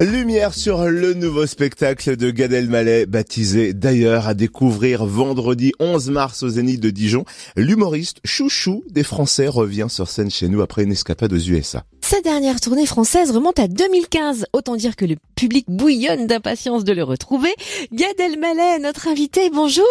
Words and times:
Lumière 0.00 0.54
sur 0.54 0.84
le 0.84 1.14
nouveau 1.14 1.46
spectacle 1.46 2.16
de 2.16 2.30
Gad 2.30 2.52
Elmaleh, 2.52 3.06
baptisé 3.06 3.72
d'ailleurs 3.72 4.26
à 4.26 4.34
découvrir 4.34 5.04
vendredi 5.06 5.72
11 5.78 6.10
mars 6.10 6.42
au 6.42 6.48
Zénith 6.48 6.80
de 6.80 6.90
Dijon. 6.90 7.24
L'humoriste 7.56 8.18
chouchou 8.24 8.82
des 8.90 9.04
Français 9.04 9.46
revient 9.46 9.86
sur 9.88 10.08
scène 10.08 10.30
chez 10.30 10.48
nous 10.48 10.62
après 10.62 10.82
une 10.82 10.92
escapade 10.92 11.32
aux 11.32 11.38
USA. 11.38 11.84
Sa 12.00 12.20
dernière 12.20 12.60
tournée 12.60 12.86
française 12.86 13.30
remonte 13.30 13.60
à 13.60 13.68
2015. 13.68 14.46
Autant 14.52 14.76
dire 14.76 14.96
que 14.96 15.04
le 15.04 15.16
public 15.36 15.66
bouillonne 15.68 16.26
d'impatience 16.26 16.84
de 16.84 16.92
le 16.92 17.04
retrouver. 17.04 17.54
Gad 17.92 18.18
Elmaleh, 18.18 18.80
notre 18.80 19.08
invité, 19.08 19.48
bonjour. 19.50 19.84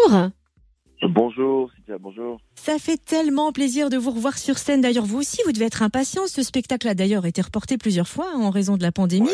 Bonjour, 1.09 1.71
Cynthia, 1.71 1.97
bonjour. 1.97 2.39
Ça 2.55 2.77
fait 2.79 2.97
tellement 2.97 3.51
plaisir 3.51 3.89
de 3.89 3.97
vous 3.97 4.11
revoir 4.11 4.37
sur 4.37 4.57
scène. 4.57 4.81
D'ailleurs, 4.81 5.05
vous 5.05 5.19
aussi, 5.19 5.41
vous 5.45 5.51
devez 5.51 5.65
être 5.65 5.83
impatient. 5.83 6.27
Ce 6.27 6.43
spectacle 6.43 6.87
a 6.87 6.95
d'ailleurs 6.95 7.25
été 7.25 7.41
reporté 7.41 7.77
plusieurs 7.77 8.07
fois 8.07 8.27
en 8.35 8.49
raison 8.49 8.77
de 8.77 8.83
la 8.83 8.91
pandémie. 8.91 9.33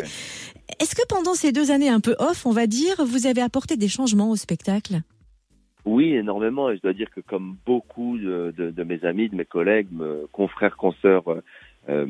Est-ce 0.79 0.95
que 0.95 1.05
pendant 1.07 1.33
ces 1.33 1.51
deux 1.51 1.71
années 1.71 1.89
un 1.89 1.99
peu 1.99 2.15
off, 2.19 2.45
on 2.45 2.51
va 2.51 2.67
dire, 2.67 2.95
vous 3.05 3.27
avez 3.27 3.41
apporté 3.41 3.77
des 3.77 3.87
changements 3.87 4.31
au 4.31 4.35
spectacle? 4.35 5.01
Oui, 5.85 6.13
énormément. 6.13 6.69
Et 6.69 6.77
je 6.77 6.81
dois 6.81 6.93
dire 6.93 7.09
que 7.11 7.21
comme 7.21 7.55
beaucoup 7.65 8.17
de, 8.17 8.53
de, 8.57 8.71
de 8.71 8.83
mes 8.83 9.03
amis, 9.05 9.29
de 9.29 9.35
mes 9.35 9.45
collègues, 9.45 9.87
me, 9.91 10.27
confrères, 10.31 10.75
consoeurs, 10.75 11.23
euh, 11.87 12.05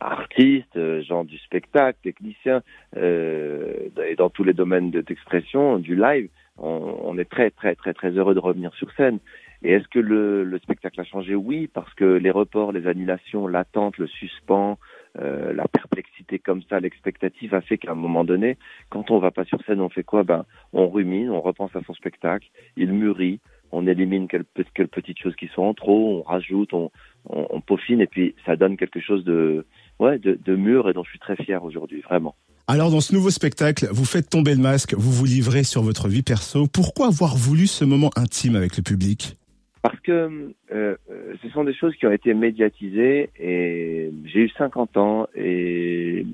artistes, 0.00 0.76
euh, 0.76 1.02
gens 1.02 1.24
du 1.24 1.38
spectacle, 1.38 1.98
techniciens, 2.02 2.62
euh, 2.96 3.88
et 4.06 4.14
dans 4.14 4.30
tous 4.30 4.44
les 4.44 4.52
domaines 4.52 4.90
d'expression, 4.90 5.78
du 5.78 5.96
live, 5.96 6.28
on, 6.58 6.96
on, 7.02 7.18
est 7.18 7.28
très 7.28 7.50
très 7.50 7.74
très 7.74 7.92
très 7.92 8.10
heureux 8.10 8.34
de 8.34 8.40
revenir 8.40 8.72
sur 8.74 8.90
scène. 8.92 9.18
Et 9.62 9.72
est-ce 9.72 9.88
que 9.88 9.98
le, 9.98 10.44
le, 10.44 10.58
spectacle 10.58 11.00
a 11.00 11.04
changé? 11.04 11.34
Oui, 11.34 11.66
parce 11.66 11.92
que 11.94 12.04
les 12.04 12.30
reports, 12.30 12.72
les 12.72 12.86
annulations, 12.86 13.46
l'attente, 13.46 13.96
le 13.96 14.06
suspens, 14.06 14.78
euh, 15.18 15.52
la 15.54 15.66
perplexité 15.66 16.38
comme 16.38 16.62
ça, 16.68 16.78
l'expectative 16.78 17.54
a 17.54 17.62
fait 17.62 17.78
qu'à 17.78 17.92
un 17.92 17.96
moment 17.96 18.24
donné, 18.24 18.58
quand 18.90 19.10
on 19.10 19.18
va 19.18 19.30
pas 19.30 19.44
sur 19.44 19.62
scène, 19.64 19.80
on 19.80 19.88
fait 19.88 20.04
quoi? 20.04 20.24
Ben, 20.24 20.44
on 20.72 20.88
rumine, 20.88 21.30
on 21.30 21.40
repense 21.40 21.74
à 21.74 21.80
son 21.86 21.94
spectacle, 21.94 22.48
il 22.76 22.92
mûrit, 22.92 23.40
on 23.72 23.86
élimine 23.86 24.28
quelques, 24.28 24.46
quelques 24.74 24.90
petites 24.90 25.18
choses 25.18 25.36
qui 25.36 25.48
sont 25.48 25.62
en 25.62 25.74
trop, 25.74 26.18
on 26.18 26.22
rajoute, 26.22 26.74
on, 26.74 26.90
on, 27.28 27.46
on, 27.50 27.60
peaufine, 27.60 28.00
et 28.00 28.06
puis 28.06 28.34
ça 28.44 28.56
donne 28.56 28.76
quelque 28.76 29.00
chose 29.00 29.24
de, 29.24 29.64
ouais, 29.98 30.18
de, 30.18 30.38
de 30.44 30.54
mûr 30.54 30.88
et 30.88 30.92
dont 30.92 31.04
je 31.04 31.10
suis 31.10 31.18
très 31.18 31.36
fier 31.36 31.64
aujourd'hui, 31.64 32.02
vraiment. 32.02 32.34
Alors 32.68 32.90
dans 32.90 33.00
ce 33.00 33.14
nouveau 33.14 33.30
spectacle, 33.30 33.86
vous 33.92 34.04
faites 34.04 34.28
tomber 34.28 34.52
le 34.52 34.60
masque, 34.60 34.94
vous 34.94 35.12
vous 35.12 35.24
livrez 35.24 35.62
sur 35.62 35.82
votre 35.82 36.08
vie 36.08 36.22
perso. 36.22 36.66
Pourquoi 36.66 37.06
avoir 37.06 37.36
voulu 37.36 37.68
ce 37.68 37.84
moment 37.84 38.10
intime 38.16 38.56
avec 38.56 38.76
le 38.76 38.82
public? 38.82 39.36
Parce 39.82 40.00
que 40.00 40.52
euh, 40.72 40.96
ce 41.40 41.48
sont 41.50 41.62
des 41.62 41.74
choses 41.74 41.94
qui 41.94 42.08
ont 42.08 42.10
été 42.10 42.34
médiatisées 42.34 43.30
et 43.38 44.10
j'ai 44.24 44.40
eu 44.40 44.50
50 44.58 44.96
ans 44.96 45.28
et, 45.36 46.26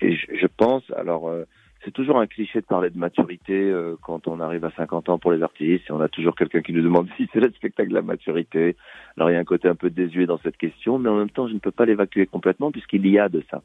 je 0.00 0.46
pense, 0.56 0.84
alors 0.96 1.28
euh, 1.28 1.46
c'est 1.84 1.90
toujours 1.90 2.18
un 2.18 2.26
cliché 2.26 2.60
de 2.60 2.66
parler 2.66 2.90
de 2.90 2.98
maturité 2.98 3.54
euh, 3.54 3.96
quand 4.02 4.28
on 4.28 4.40
arrive 4.40 4.64
à 4.64 4.70
50 4.72 5.08
ans 5.08 5.18
pour 5.18 5.32
les 5.32 5.42
artistes 5.42 5.84
et 5.88 5.92
on 5.92 6.00
a 6.00 6.08
toujours 6.08 6.34
quelqu'un 6.34 6.62
qui 6.62 6.72
nous 6.72 6.82
demande 6.82 7.08
si 7.16 7.28
c'est 7.32 7.40
le 7.40 7.50
spectacle 7.50 7.90
de 7.90 7.94
la 7.94 8.02
maturité. 8.02 8.76
Alors 9.16 9.30
il 9.30 9.34
y 9.34 9.36
a 9.36 9.40
un 9.40 9.44
côté 9.44 9.68
un 9.68 9.74
peu 9.74 9.90
désuet 9.90 10.26
dans 10.26 10.38
cette 10.38 10.56
question, 10.56 10.98
mais 10.98 11.08
en 11.08 11.16
même 11.16 11.30
temps 11.30 11.48
je 11.48 11.54
ne 11.54 11.58
peux 11.58 11.70
pas 11.70 11.84
l'évacuer 11.84 12.26
complètement 12.26 12.70
puisqu'il 12.70 13.06
y 13.06 13.18
a 13.18 13.28
de 13.28 13.42
ça. 13.50 13.62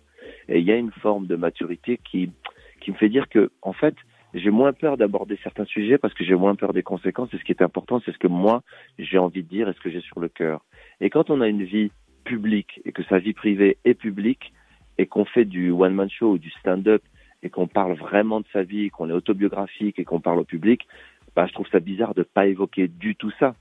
Et 0.50 0.60
il 0.60 0.66
y 0.66 0.72
a 0.72 0.76
une 0.76 0.92
forme 0.92 1.28
de 1.28 1.36
maturité 1.36 2.00
qui, 2.04 2.32
qui 2.82 2.92
me 2.92 2.96
fait 2.96 3.10
dire 3.10 3.30
que, 3.30 3.52
en 3.62 3.74
fait, 3.74 3.96
j'ai 4.34 4.50
moins 4.50 4.74
peur 4.74 4.98
d'aborder 4.98 5.40
certains 5.44 5.66
sujets 5.66 5.98
parce 5.98 6.14
que 6.14 6.24
j'ai 6.24 6.36
moins 6.36 6.56
peur 6.56 6.74
des 6.74 6.84
conséquences. 6.84 7.34
Et 7.34 7.38
ce 7.38 7.44
qui 7.44 7.52
est 7.52 7.62
important, 7.62 8.02
c'est 8.06 8.12
ce 8.12 8.18
que 8.18 8.28
moi, 8.28 8.64
j'ai 9.00 9.18
envie 9.18 9.44
de 9.44 9.50
dire 9.50 9.70
et 9.70 9.74
ce 9.74 9.80
que 9.80 9.90
j'ai 9.90 10.02
sur 10.02 10.20
le 10.20 10.30
cœur. 10.30 10.66
Et 11.02 11.10
quand 11.10 11.30
on 11.30 11.42
a 11.42 11.48
une 11.48 11.64
vie 11.64 11.92
publique 12.24 12.82
et 12.86 12.92
que 12.92 13.04
sa 13.04 13.20
vie 13.20 13.34
privée 13.34 13.78
est 13.86 13.94
publique 13.94 14.54
et 14.98 15.06
qu'on 15.06 15.26
fait 15.26 15.46
du 15.46 15.72
one-man 15.72 16.10
show 16.10 16.34
ou 16.34 16.38
du 16.38 16.50
stand-up 16.52 17.02
qu'on 17.50 17.68
parle 17.68 17.94
vraiment 17.94 18.40
de 18.40 18.46
sa 18.54 18.64
vie, 18.64 18.90
qu'on 18.90 19.10
est 19.10 19.14
autobiographique 19.14 20.00
et 20.00 20.06
qu'on 20.06 20.20
parle 20.20 20.40
au 20.40 20.44
public, 20.44 20.88
bah, 21.36 21.46
je 21.48 21.54
trouve 21.54 21.68
ça 21.70 21.80
bizarre 21.80 22.16
de 22.16 22.24
pas 22.24 22.48
évoquer 22.48 22.88
du 22.88 23.16
tout 23.16 23.32
ça. 23.40 23.56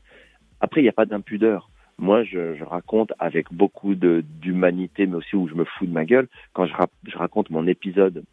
Après, 0.60 0.80
il 0.80 0.84
n'y 0.84 0.88
a 0.88 0.92
pas 0.92 1.06
d'impudeur. 1.06 1.68
Moi, 1.98 2.24
je, 2.24 2.62
raconte 2.62 3.12
avec 3.18 3.52
beaucoup 3.52 3.94
d'humanité, 3.94 5.06
mais 5.06 5.16
aussi 5.16 5.36
où 5.36 5.48
je 5.48 5.54
me 5.54 5.64
fous 5.64 5.86
de 5.86 5.92
ma 5.92 6.04
gueule. 6.04 6.28
Quand 6.52 6.66
je, 6.66 6.74
ra 6.74 6.86
je, 7.06 7.16
raconte 7.16 7.50
mon 7.50 7.66
épisode 7.66 8.24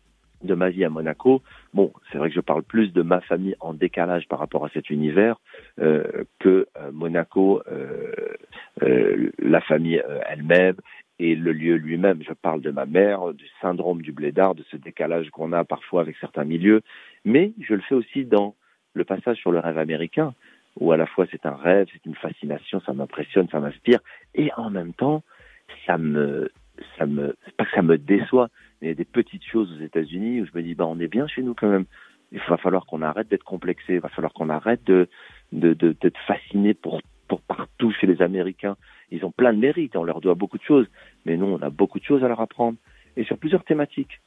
de 0.43 0.55
ma 0.55 0.69
vie 0.69 0.83
à 0.83 0.89
Monaco, 0.89 1.41
bon, 1.73 1.93
c'est 2.11 2.17
vrai 2.17 2.29
que 2.29 2.35
je 2.35 2.41
parle 2.41 2.63
plus 2.63 2.91
de 2.91 3.01
ma 3.01 3.21
famille 3.21 3.55
en 3.61 3.73
décalage 3.73 4.27
par 4.27 4.39
rapport 4.39 4.65
à 4.65 4.69
cet 4.69 4.89
univers 4.89 5.39
euh, 5.79 6.23
que 6.39 6.67
euh, 6.77 6.91
Monaco, 6.91 7.61
euh, 7.71 9.31
la 9.39 9.61
famille 9.61 10.01
elle-même 10.27 10.75
et 11.23 11.35
le 11.35 11.53
lieu 11.53 11.75
lui-même. 11.75 12.21
Je 12.21 12.33
parle 12.33 12.61
de 12.61 12.69
ma 12.69 12.85
mère, 12.85 13.33
du 13.33 13.45
syndrome 13.61 14.01
du 14.01 14.11
blédard, 14.11 14.55
de 14.55 14.63
ce 14.69 14.75
décalage 14.75 15.29
qu'on 15.29 15.53
a 15.53 15.63
parfois 15.63 16.01
avec 16.01 16.17
certains 16.17 16.43
milieux, 16.43 16.81
mais 17.23 17.53
je 17.61 17.73
le 17.73 17.81
fais 17.81 17.95
aussi 17.95 18.25
dans 18.25 18.55
le 18.93 19.05
passage 19.05 19.37
sur 19.37 19.51
le 19.51 19.59
rêve 19.59 19.77
américain 19.77 20.33
où 20.79 20.91
à 20.91 20.97
la 20.97 21.05
fois 21.05 21.25
c'est 21.31 21.45
un 21.45 21.55
rêve, 21.55 21.87
c'est 21.93 22.05
une 22.05 22.15
fascination, 22.15 22.81
ça 22.81 22.93
m'impressionne, 22.93 23.47
ça 23.49 23.59
m'inspire, 23.59 23.99
et 24.35 24.51
en 24.57 24.69
même 24.69 24.93
temps, 24.93 25.23
ça 25.85 25.97
me, 25.97 26.51
ça 26.97 27.05
me, 27.05 27.35
pas 27.57 27.65
que 27.65 27.71
ça 27.71 27.83
me 27.83 27.97
déçoit, 27.97 28.49
mais 28.81 28.93
des 28.95 29.05
petites 29.05 29.45
choses 29.45 29.71
aux 29.71 29.83
États-Unis 29.83 30.41
où 30.41 30.45
je 30.45 30.51
me 30.55 30.61
dis, 30.61 30.75
bah, 30.75 30.85
on 30.87 30.99
est 30.99 31.07
bien 31.07 31.27
chez 31.27 31.41
nous 31.41 31.53
quand 31.53 31.69
même. 31.69 31.85
Il 32.31 32.41
va 32.49 32.57
falloir 32.57 32.85
qu'on 32.85 33.03
arrête 33.03 33.29
d'être 33.29 33.43
complexé, 33.43 33.93
il 33.93 33.99
va 33.99 34.09
falloir 34.09 34.33
qu'on 34.33 34.49
arrête 34.49 34.83
de, 34.83 35.07
de, 35.51 35.73
de, 35.73 35.95
d'être 36.01 36.19
fasciné 36.25 36.73
pour, 36.73 36.99
pour 37.27 37.41
partout 37.41 37.91
chez 37.91 38.07
les 38.07 38.21
Américains. 38.23 38.75
Ils 39.13 39.23
ont 39.25 39.31
plein 39.31 39.53
de 39.53 39.59
mérites, 39.59 39.95
on 39.95 40.03
leur 40.03 40.21
doit 40.21 40.33
beaucoup 40.33 40.57
de 40.57 40.63
choses, 40.63 40.87
mais 41.25 41.37
nous, 41.37 41.45
on 41.45 41.61
a 41.61 41.69
beaucoup 41.69 41.99
de 41.99 42.03
choses 42.03 42.23
à 42.23 42.27
leur 42.27 42.41
apprendre, 42.41 42.77
et 43.15 43.23
sur 43.23 43.37
plusieurs 43.37 43.63
thématiques. 43.63 44.19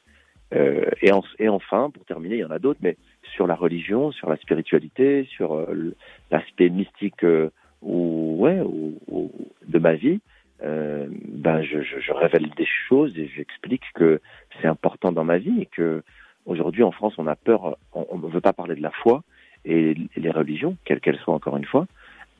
Euh, 0.55 0.85
et, 1.01 1.11
en, 1.11 1.23
et, 1.39 1.49
enfin, 1.49 1.89
pour 1.89 2.05
terminer, 2.05 2.35
il 2.35 2.39
y 2.39 2.45
en 2.45 2.51
a 2.51 2.59
d'autres, 2.59 2.79
mais 2.81 2.95
sur 3.35 3.47
la 3.47 3.55
religion, 3.55 4.13
sur 4.13 4.29
la 4.29 4.37
spiritualité, 4.37 5.27
sur 5.29 5.55
euh, 5.55 5.93
l'aspect 6.31 6.69
mystique 6.69 7.25
euh, 7.25 7.49
ou, 7.81 8.37
ouais, 8.39 8.61
ou, 8.61 9.31
de 9.67 9.79
ma 9.79 9.93
vie, 9.93 10.21
ben 10.59 11.61
je, 11.61 11.81
je, 11.81 12.11
révèle 12.11 12.49
des 12.57 12.65
choses 12.87 13.15
et 13.15 13.27
j'explique 13.27 13.83
que 13.93 14.19
c'est 14.59 14.67
important 14.67 15.11
dans 15.11 15.23
ma 15.23 15.37
vie 15.37 15.61
et 15.61 15.67
que 15.67 16.01
aujourd'hui 16.47 16.81
en 16.81 16.91
France 16.91 17.13
on 17.19 17.27
a 17.27 17.35
peur, 17.35 17.77
on 17.93 18.17
ne 18.17 18.27
veut 18.27 18.41
pas 18.41 18.53
parler 18.53 18.75
de 18.75 18.81
la 18.81 18.89
foi 18.89 19.21
et 19.65 19.95
les 20.15 20.31
religions, 20.31 20.75
quelles 20.83 20.99
qu'elles 20.99 21.19
soient 21.19 21.35
encore 21.35 21.57
une 21.57 21.65
fois, 21.65 21.85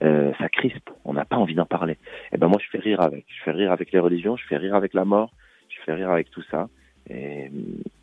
euh, 0.03 0.31
ça 0.40 0.50
crispe, 0.50 0.90
on 1.06 1.13
n'a 1.13 1.25
pas 1.25 1.38
envie 1.38 1.56
d'en 1.56 1.66
parler. 1.66 1.94
Et 1.94 2.35
eh 2.35 2.38
ben 2.38 2.47
moi 2.47 2.59
je 2.63 2.69
fais 2.69 2.80
rire 2.80 3.02
avec, 3.02 3.25
je 3.28 3.44
fais 3.44 3.52
rire 3.52 3.72
avec 3.72 3.91
les 3.91 4.00
religions, 4.00 4.38
je 4.38 4.46
fais 4.47 4.58
rire 4.58 4.75
avec 4.75 4.94
la 4.94 5.06
mort, 5.06 5.31
je 5.69 5.78
fais 5.85 5.94
rire 5.94 6.12
avec 6.12 6.30
tout 6.30 6.44
ça. 6.52 6.68
Et, 7.09 7.50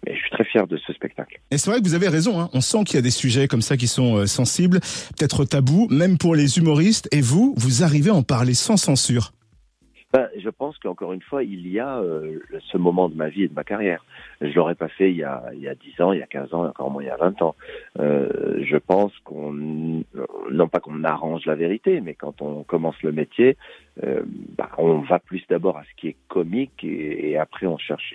et, 0.07 0.15
je 0.15 0.19
suis 0.19 0.31
très 0.31 0.45
fier 0.45 0.67
de 0.67 0.79
ce 0.79 0.93
spectacle. 0.95 1.39
Et 1.51 1.59
c'est 1.59 1.71
vrai 1.71 1.81
que 1.81 1.85
vous 1.85 1.95
avez 1.95 2.09
raison, 2.09 2.41
hein. 2.41 2.49
on 2.55 2.63
sent 2.63 2.85
qu'il 2.85 2.97
y 2.97 2.99
a 2.99 3.03
des 3.03 3.11
sujets 3.11 3.49
comme 3.49 3.61
ça 3.61 3.77
qui 3.77 3.87
sont 3.87 4.17
euh, 4.17 4.27
sensibles, 4.27 4.81
peut-être 4.81 5.45
tabous, 5.45 5.89
même 5.91 6.17
pour 6.17 6.35
les 6.35 6.59
humoristes, 6.59 7.07
et 7.13 7.21
vous, 7.21 7.55
vous 7.59 7.83
arrivez 7.83 8.09
à 8.09 8.15
en 8.15 8.23
parler 8.23 8.55
sans 8.55 8.79
censure. 8.79 9.33
Ben, 10.15 10.29
je 10.39 10.49
pense 10.49 10.79
qu'encore 10.79 11.13
une 11.13 11.23
fois, 11.23 11.43
il 11.43 11.67
y 11.67 11.81
a 11.81 11.99
euh, 11.99 12.39
ce 12.71 12.79
moment 12.79 13.09
de 13.09 13.17
ma 13.17 13.29
vie 13.29 13.43
et 13.43 13.49
de 13.49 13.53
ma 13.53 13.65
carrière. 13.65 14.05
Je 14.41 14.55
l'aurais 14.55 14.77
pas 14.77 14.87
fait 14.87 15.11
il 15.11 15.17
y, 15.17 15.25
a, 15.25 15.43
10 15.53 16.01
ans, 16.01 16.13
il 16.13 16.21
y 16.21 16.23
a 16.23 16.27
15 16.29 16.55
ans, 16.55 16.67
encore 16.67 16.89
moins 16.89 17.03
il 17.03 17.07
y 17.07 17.11
a 17.11 17.17
20 17.17 17.43
ans. 17.43 17.57
Euh, 17.99 18.29
je 18.65 18.77
pense 18.77 19.13
qu'on, 19.25 19.53
non 19.53 20.69
pas 20.69 20.81
qu'on 20.81 21.05
arrange 21.05 21.47
la 21.47 21.55
vérité, 21.55 22.01
mais 22.01 22.15
quand 22.15 22.43
on 22.43 22.63
commence 22.63 23.01
le 23.03 23.13
métier, 23.13 23.57
euh, 24.03 24.23
bah, 24.57 24.71
on 24.79 24.99
va 24.99 25.19
plus 25.19 25.43
d'abord 25.49 25.79
à 25.79 25.85
ce 25.85 25.95
qui 25.97 26.09
est 26.09 26.17
comique 26.29 26.83
et, 26.85 27.37
après 27.39 27.67
on 27.67 27.79
cherche 27.79 28.15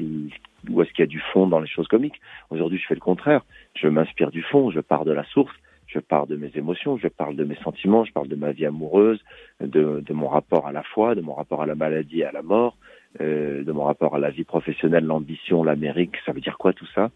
où 0.69 0.81
est-ce 0.81 0.91
qu'il 0.91 0.99
y 0.99 1.03
a 1.03 1.07
du 1.07 1.21
fond 1.31 1.47
dans 1.47 1.59
les 1.59 1.67
choses 1.67 1.87
comiques. 1.87 2.19
Aujourd'hui, 2.49 2.79
je 2.79 2.87
fais 2.87 2.95
le 2.95 2.99
contraire. 2.99 3.45
Je 3.75 3.87
m'inspire 3.87 4.31
du 4.31 4.41
fond, 4.41 4.71
je 4.71 4.79
pars 4.79 5.05
de 5.05 5.11
la 5.11 5.23
source 5.25 5.55
je 5.89 5.99
parle 5.99 6.27
de 6.27 6.35
mes 6.35 6.51
émotions, 6.55 6.97
je 6.97 7.07
parle 7.07 7.35
de 7.35 7.43
mes 7.43 7.55
sentiments, 7.55 8.05
je 8.05 8.13
parle 8.13 8.27
de 8.27 8.35
ma 8.35 8.51
vie 8.51 8.65
amoureuse, 8.65 9.19
de, 9.59 10.03
mon 10.11 10.27
rapport 10.27 10.67
à 10.67 10.71
la 10.71 10.83
foi, 10.83 11.15
de 11.15 11.21
mon 11.21 11.33
rapport 11.33 11.63
à 11.63 11.65
la 11.65 11.75
maladie 11.75 12.19
et 12.19 12.25
à 12.25 12.31
la 12.31 12.43
mort, 12.43 12.77
euh, 13.21 13.63
de 13.63 13.71
mon 13.71 13.83
rapport 13.83 14.15
à 14.15 14.19
la 14.19 14.29
vie 14.29 14.43
professionnelle, 14.43 15.05
l'ambition, 15.05 15.63
l'Amérique, 15.63 16.15
ça 16.25 16.31
veut 16.31 16.41
dire 16.41 16.57
quoi 16.59 16.73
tout 16.73 16.87
ça? 16.93 17.09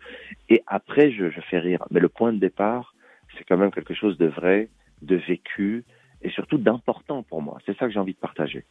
Et 0.50 0.64
après, 0.66 1.12
je 1.12 1.30
fais 1.50 1.60
rire. 1.60 1.84
Mais 1.92 2.00
le 2.00 2.10
point 2.10 2.34
de 2.34 2.40
départ, 2.40 2.96
c'est 3.44 3.54
quand 3.54 3.60
même 3.60 3.72
quelque 3.72 3.94
chose 3.94 4.18
de 4.18 4.28
vrai, 4.28 4.70
de 5.02 5.16
vécu 5.16 5.84
et 6.22 6.30
surtout 6.30 6.58
d'important 6.58 7.24
pour 7.24 7.42
moi. 7.42 7.58
C'est 7.66 7.78
ça 7.78 7.88
que 7.88 7.94
j'ai 7.94 8.00
envie 8.00 8.14
de 8.14 8.20
partager. 8.20 8.64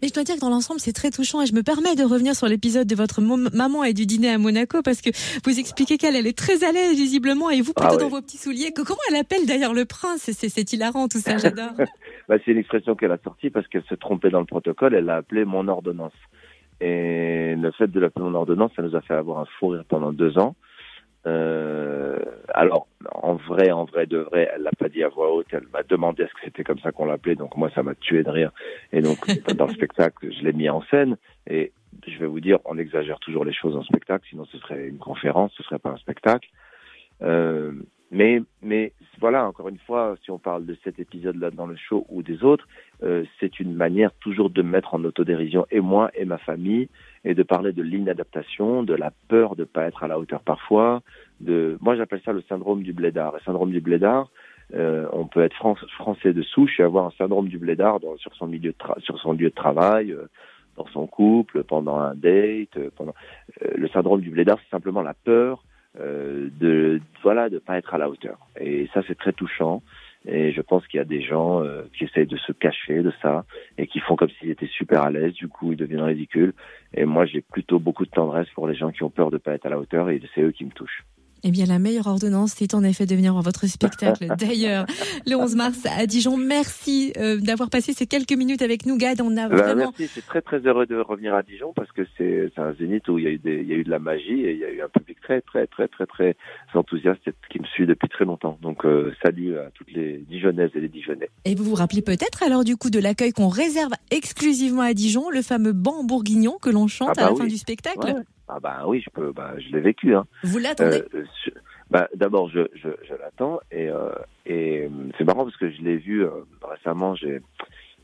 Mais 0.00 0.08
je 0.08 0.14
dois 0.14 0.24
dire 0.24 0.34
que 0.34 0.40
dans 0.40 0.50
l'ensemble, 0.50 0.80
c'est 0.80 0.92
très 0.92 1.10
touchant 1.10 1.42
et 1.42 1.46
je 1.46 1.54
me 1.54 1.62
permets 1.62 1.94
de 1.94 2.02
revenir 2.02 2.34
sur 2.34 2.48
l'épisode 2.48 2.88
de 2.88 2.94
votre 2.96 3.20
maman 3.20 3.84
et 3.84 3.92
du 3.92 4.04
dîner 4.04 4.30
à 4.30 4.38
Monaco 4.38 4.82
parce 4.82 5.00
que 5.00 5.10
vous 5.44 5.60
expliquez 5.60 5.96
qu'elle, 5.96 6.16
elle 6.16 6.26
est 6.26 6.36
très 6.36 6.64
à 6.64 6.72
l'aise 6.72 6.96
visiblement 6.96 7.50
et 7.50 7.60
vous 7.60 7.72
plutôt 7.72 7.88
ah 7.88 7.92
ouais. 7.92 7.98
dans 7.98 8.08
vos 8.08 8.20
petits 8.20 8.36
souliers. 8.36 8.72
Comment 8.74 8.98
elle 9.10 9.16
appelle 9.16 9.46
d'ailleurs 9.46 9.74
le 9.74 9.84
prince? 9.84 10.28
C'est 10.32 10.72
hilarant 10.72 11.06
tout 11.06 11.18
ça, 11.18 11.38
j'adore. 11.38 11.70
bah, 12.28 12.36
c'est 12.44 12.50
une 12.50 12.58
expression 12.58 12.96
qu'elle 12.96 13.12
a 13.12 13.18
sortie 13.22 13.50
parce 13.50 13.68
qu'elle 13.68 13.84
se 13.84 13.94
trompait 13.94 14.30
dans 14.30 14.40
le 14.40 14.46
protocole, 14.46 14.94
elle 14.94 15.04
l'a 15.04 15.16
appelé 15.16 15.44
mon 15.44 15.68
ordonnance. 15.68 16.12
Et 16.80 17.54
le 17.54 17.70
fait 17.70 17.86
de 17.86 18.00
l'appeler 18.00 18.24
mon 18.24 18.34
ordonnance, 18.34 18.72
ça 18.74 18.82
nous 18.82 18.96
a 18.96 19.00
fait 19.02 19.14
avoir 19.14 19.38
un 19.38 19.46
fou 19.60 19.68
rire 19.68 19.84
pendant 19.88 20.12
deux 20.12 20.36
ans. 20.36 20.56
Euh, 21.28 22.01
alors, 22.54 22.86
en 23.14 23.34
vrai, 23.34 23.70
en 23.70 23.84
vrai 23.84 24.06
de 24.06 24.18
vrai, 24.18 24.50
elle 24.54 24.62
l'a 24.62 24.72
pas 24.72 24.88
dit 24.88 25.02
à 25.02 25.08
voix 25.08 25.32
haute. 25.32 25.46
Elle 25.52 25.66
m'a 25.72 25.82
demandé 25.82 26.22
est-ce 26.22 26.32
que 26.34 26.40
c'était 26.44 26.64
comme 26.64 26.78
ça 26.78 26.92
qu'on 26.92 27.06
l'appelait. 27.06 27.34
Donc 27.34 27.56
moi, 27.56 27.70
ça 27.74 27.82
m'a 27.82 27.94
tué 27.94 28.22
de 28.22 28.30
rire. 28.30 28.52
Et 28.92 29.00
donc 29.00 29.18
dans 29.56 29.66
le 29.66 29.74
spectacle, 29.74 30.32
je 30.32 30.42
l'ai 30.44 30.52
mis 30.52 30.68
en 30.68 30.82
scène. 30.90 31.16
Et 31.48 31.72
je 32.06 32.18
vais 32.18 32.26
vous 32.26 32.40
dire, 32.40 32.58
on 32.64 32.78
exagère 32.78 33.18
toujours 33.20 33.44
les 33.44 33.52
choses 33.52 33.76
en 33.76 33.82
spectacle, 33.82 34.26
sinon 34.28 34.44
ce 34.46 34.58
serait 34.58 34.88
une 34.88 34.98
conférence, 34.98 35.52
ce 35.56 35.62
serait 35.62 35.78
pas 35.78 35.90
un 35.90 35.96
spectacle. 35.96 36.48
Euh, 37.22 37.72
mais, 38.12 38.42
mais 38.60 38.92
voilà, 39.20 39.46
encore 39.46 39.68
une 39.68 39.78
fois, 39.78 40.16
si 40.22 40.30
on 40.30 40.38
parle 40.38 40.66
de 40.66 40.76
cet 40.84 40.98
épisode-là 40.98 41.50
dans 41.50 41.66
le 41.66 41.76
show 41.76 42.04
ou 42.10 42.22
des 42.22 42.44
autres, 42.44 42.68
euh, 43.02 43.24
c'est 43.40 43.58
une 43.58 43.74
manière 43.74 44.12
toujours 44.20 44.50
de 44.50 44.60
mettre 44.60 44.94
en 44.94 45.02
autodérision 45.04 45.66
et 45.70 45.80
moi 45.80 46.10
et 46.14 46.26
ma 46.26 46.36
famille 46.36 46.90
et 47.24 47.34
de 47.34 47.42
parler 47.42 47.72
de 47.72 47.82
l'inadaptation, 47.82 48.82
de 48.82 48.92
la 48.92 49.12
peur 49.28 49.56
de 49.56 49.64
pas 49.64 49.86
être 49.86 50.02
à 50.04 50.08
la 50.08 50.18
hauteur 50.18 50.42
parfois. 50.42 51.00
De, 51.40 51.78
moi, 51.80 51.96
j'appelle 51.96 52.20
ça 52.22 52.34
le 52.34 52.42
syndrome 52.42 52.82
du 52.82 52.92
blédard. 52.92 53.32
Le 53.32 53.40
syndrome 53.40 53.70
du 53.70 53.80
blédard, 53.80 54.28
euh, 54.74 55.08
on 55.12 55.26
peut 55.26 55.42
être 55.42 55.56
français 55.96 56.34
de 56.34 56.42
souche 56.42 56.80
et 56.80 56.82
avoir 56.82 57.06
un 57.06 57.12
syndrome 57.12 57.48
du 57.48 57.58
blédard 57.58 57.98
sur 58.18 58.34
son 58.34 58.46
milieu 58.46 58.72
de 58.72 59.00
sur 59.00 59.18
son 59.20 59.32
lieu 59.32 59.48
de 59.48 59.54
travail, 59.54 60.12
euh, 60.12 60.26
dans 60.76 60.86
son 60.88 61.06
couple, 61.06 61.64
pendant 61.64 61.96
un 61.96 62.14
date. 62.14 62.76
Euh, 62.76 62.90
pendant 62.94 63.14
le 63.74 63.88
syndrome 63.88 64.20
du 64.20 64.28
blédard, 64.28 64.58
c'est 64.62 64.70
simplement 64.70 65.00
la 65.00 65.14
peur 65.14 65.64
euh, 66.00 66.48
de 66.58 67.00
voilà 67.22 67.48
de 67.48 67.58
pas 67.58 67.78
être 67.78 67.94
à 67.94 67.98
la 67.98 68.08
hauteur. 68.08 68.38
Et 68.58 68.88
ça 68.94 69.02
c'est 69.06 69.18
très 69.18 69.32
touchant. 69.32 69.82
Et 70.24 70.52
je 70.52 70.60
pense 70.60 70.86
qu'il 70.86 70.98
y 70.98 71.00
a 71.00 71.04
des 71.04 71.20
gens 71.20 71.64
euh, 71.64 71.82
qui 71.96 72.04
essayent 72.04 72.26
de 72.26 72.36
se 72.36 72.52
cacher 72.52 73.02
de 73.02 73.12
ça 73.20 73.44
et 73.76 73.88
qui 73.88 73.98
font 73.98 74.14
comme 74.14 74.30
s'ils 74.30 74.50
étaient 74.50 74.68
super 74.68 75.02
à 75.02 75.10
l'aise. 75.10 75.32
Du 75.34 75.48
coup, 75.48 75.72
ils 75.72 75.76
deviennent 75.76 76.02
ridicules. 76.02 76.52
Et 76.94 77.04
moi, 77.04 77.26
j'ai 77.26 77.40
plutôt 77.40 77.80
beaucoup 77.80 78.04
de 78.04 78.10
tendresse 78.10 78.48
pour 78.50 78.68
les 78.68 78.76
gens 78.76 78.92
qui 78.92 79.02
ont 79.02 79.10
peur 79.10 79.32
de 79.32 79.38
pas 79.38 79.52
être 79.54 79.66
à 79.66 79.70
la 79.70 79.78
hauteur 79.78 80.10
et 80.10 80.22
c'est 80.34 80.42
eux 80.42 80.52
qui 80.52 80.64
me 80.64 80.70
touchent. 80.70 81.04
Eh 81.44 81.50
bien, 81.50 81.66
la 81.66 81.78
meilleure 81.78 82.06
ordonnance, 82.06 82.54
c'est 82.56 82.74
en 82.74 82.84
effet 82.84 83.04
de 83.04 83.16
venir 83.16 83.32
voir 83.32 83.42
votre 83.42 83.66
spectacle. 83.66 84.26
D'ailleurs, 84.38 84.86
le 85.26 85.34
11 85.34 85.56
mars 85.56 85.86
à 85.86 86.06
Dijon. 86.06 86.36
Merci 86.36 87.12
euh, 87.16 87.38
d'avoir 87.38 87.68
passé 87.68 87.92
ces 87.92 88.06
quelques 88.06 88.32
minutes 88.32 88.62
avec 88.62 88.86
nous, 88.86 88.96
Gad. 88.96 89.20
On 89.20 89.36
a 89.36 89.48
bah, 89.48 89.56
vraiment. 89.56 89.92
Merci. 89.98 90.08
C'est 90.14 90.26
très 90.26 90.40
très 90.40 90.58
heureux 90.60 90.86
de 90.86 90.96
revenir 90.96 91.34
à 91.34 91.42
Dijon 91.42 91.72
parce 91.74 91.90
que 91.90 92.02
c'est 92.16 92.52
un 92.56 92.72
zénith 92.74 93.08
où 93.08 93.18
il 93.18 93.24
y 93.24 93.26
a 93.26 93.30
eu 93.30 93.38
des, 93.38 93.60
il 93.60 93.68
y 93.68 93.72
a 93.72 93.76
eu 93.76 93.82
de 93.82 93.90
la 93.90 93.98
magie 93.98 94.40
et 94.40 94.52
il 94.52 94.58
y 94.58 94.64
a 94.64 94.70
eu 94.70 94.82
un 94.82 94.88
public 94.88 95.18
très 95.20 95.40
très 95.40 95.66
très 95.66 95.88
très 95.88 96.06
très 96.06 96.36
enthousiaste 96.74 97.22
qui 97.50 97.58
me 97.58 97.66
suit 97.66 97.86
depuis 97.86 98.08
très 98.08 98.24
longtemps. 98.24 98.58
Donc 98.62 98.84
euh, 98.84 99.12
salut 99.22 99.58
à 99.58 99.70
toutes 99.74 99.90
les 99.92 100.18
Dijonnaises 100.28 100.70
et 100.74 100.80
les 100.80 100.88
Dijonnais. 100.88 101.30
Et 101.44 101.56
vous 101.56 101.64
vous 101.64 101.74
rappelez 101.74 102.02
peut-être 102.02 102.44
alors 102.44 102.62
du 102.62 102.76
coup 102.76 102.90
de 102.90 103.00
l'accueil 103.00 103.32
qu'on 103.32 103.48
réserve 103.48 103.92
exclusivement 104.12 104.82
à 104.82 104.94
Dijon, 104.94 105.28
le 105.28 105.42
fameux 105.42 105.72
banc 105.72 106.04
bourguignon 106.04 106.58
que 106.62 106.70
l'on 106.70 106.86
chante 106.86 107.14
ah 107.16 107.22
à 107.22 107.24
la 107.24 107.30
bah 107.30 107.36
fin 107.38 107.46
du 107.46 107.56
spectacle. 107.56 108.22
Ah 108.48 108.60
bah 108.60 108.84
oui, 108.86 109.00
je 109.04 109.10
peux, 109.10 109.32
bah, 109.32 109.54
je 109.58 109.68
l'ai 109.70 109.80
vécu. 109.80 110.14
Hein. 110.14 110.26
Vous 110.42 110.58
l'attendez 110.58 111.02
euh, 111.14 111.24
bah, 111.90 112.08
D'abord, 112.14 112.48
je, 112.50 112.68
je, 112.74 112.88
je 113.08 113.14
l'attends 113.14 113.60
et, 113.70 113.88
euh, 113.88 114.12
et 114.46 114.88
c'est 115.16 115.24
marrant 115.24 115.44
parce 115.44 115.56
que 115.56 115.70
je 115.70 115.80
l'ai 115.82 115.96
vu 115.96 116.24
euh, 116.24 116.30
récemment. 116.62 117.14
J'ai, 117.14 117.40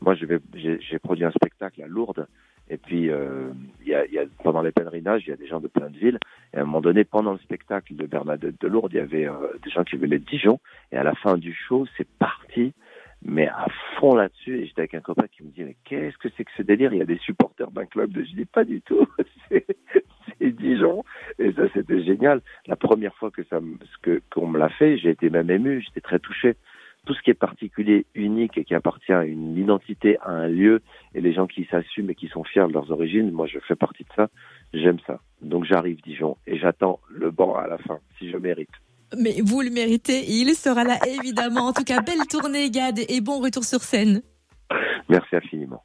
moi, 0.01 0.15
j'ai 0.15 0.99
produit 0.99 1.25
un 1.25 1.31
spectacle 1.31 1.81
à 1.83 1.87
Lourdes 1.87 2.27
et 2.69 2.77
puis 2.77 3.09
euh, 3.09 3.49
y 3.85 3.93
a, 3.93 4.05
y 4.05 4.19
a, 4.19 4.25
pendant 4.43 4.61
les 4.61 4.71
pèlerinages, 4.71 5.23
il 5.25 5.31
y 5.31 5.33
a 5.33 5.37
des 5.37 5.47
gens 5.47 5.59
de 5.59 5.67
plein 5.67 5.89
de 5.89 5.97
villes. 5.97 6.19
Et 6.53 6.57
à 6.57 6.61
un 6.61 6.65
moment 6.65 6.81
donné, 6.81 7.03
pendant 7.03 7.33
le 7.33 7.39
spectacle 7.39 7.95
de 7.95 8.05
Bernadette 8.05 8.61
de 8.61 8.67
Lourdes, 8.67 8.93
il 8.93 8.97
y 8.97 9.01
avait 9.01 9.27
euh, 9.27 9.57
des 9.63 9.71
gens 9.71 9.83
qui 9.83 9.97
venaient 9.97 10.19
de 10.19 10.25
Dijon. 10.25 10.59
Et 10.91 10.97
à 10.97 11.03
la 11.03 11.15
fin 11.15 11.37
du 11.37 11.53
show, 11.53 11.85
c'est 11.97 12.07
parti 12.07 12.73
mais 13.21 13.47
à 13.47 13.67
fond 13.99 14.15
là-dessus. 14.15 14.59
Et 14.59 14.67
j'étais 14.67 14.81
avec 14.81 14.93
un 14.93 15.01
copain 15.01 15.25
qui 15.27 15.43
me 15.43 15.49
dit, 15.49 15.63
mais 15.63 15.75
qu'est-ce 15.83 16.17
que 16.17 16.29
c'est 16.37 16.45
que 16.45 16.51
ce 16.55 16.61
délire? 16.61 16.93
Il 16.93 16.99
y 16.99 17.01
a 17.01 17.05
des 17.05 17.17
supporters 17.17 17.71
d'un 17.71 17.85
club 17.85 18.11
de... 18.11 18.23
Je 18.23 18.33
dis, 18.33 18.45
pas 18.45 18.63
du 18.63 18.81
tout. 18.81 19.05
Et 21.49 21.53
ça, 21.53 21.63
c'était 21.73 22.03
génial. 22.03 22.41
La 22.67 22.75
première 22.75 23.15
fois 23.15 23.31
que 23.31 23.43
ça, 23.49 23.59
que 24.03 24.21
qu'on 24.31 24.47
me 24.47 24.59
l'a 24.59 24.69
fait, 24.69 24.97
j'ai 24.99 25.09
été 25.09 25.31
même 25.31 25.49
ému, 25.49 25.81
j'étais 25.81 26.01
très 26.01 26.19
touché. 26.19 26.55
Tout 27.05 27.15
ce 27.15 27.21
qui 27.21 27.31
est 27.31 27.33
particulier, 27.33 28.05
unique 28.13 28.57
et 28.57 28.65
qui 28.65 28.75
appartient 28.75 29.13
à 29.13 29.23
une 29.23 29.57
identité, 29.57 30.19
à 30.19 30.31
un 30.31 30.47
lieu, 30.47 30.81
et 31.15 31.21
les 31.21 31.33
gens 31.33 31.47
qui 31.47 31.65
s'assument 31.71 32.11
et 32.11 32.15
qui 32.15 32.27
sont 32.27 32.43
fiers 32.43 32.67
de 32.67 32.73
leurs 32.73 32.91
origines, 32.91 33.31
moi 33.31 33.47
je 33.47 33.57
fais 33.67 33.75
partie 33.75 34.03
de 34.03 34.09
ça, 34.15 34.27
j'aime 34.73 34.99
ça. 35.07 35.19
Donc 35.41 35.65
j'arrive 35.65 35.99
Dijon 36.03 36.37
et 36.45 36.59
j'attends 36.59 36.99
le 37.09 37.31
banc 37.31 37.55
à 37.55 37.67
la 37.67 37.79
fin, 37.79 37.99
si 38.19 38.29
je 38.29 38.37
mérite. 38.37 38.69
Mais 39.17 39.41
vous 39.43 39.61
le 39.61 39.71
méritez, 39.71 40.25
il 40.27 40.53
sera 40.53 40.83
là 40.83 40.99
évidemment. 41.07 41.67
En 41.67 41.73
tout 41.73 41.85
cas, 41.85 42.01
belle 42.01 42.27
tournée, 42.29 42.69
Gad, 42.69 42.99
et 42.99 43.21
bon 43.21 43.41
retour 43.41 43.63
sur 43.63 43.79
scène. 43.79 44.21
Merci 45.09 45.35
infiniment. 45.35 45.83